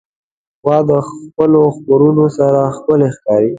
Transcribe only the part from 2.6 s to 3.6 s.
ښکلي ښکاري.